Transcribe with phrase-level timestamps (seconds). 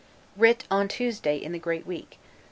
[0.35, 2.17] "Writ on Tuesday in the great week."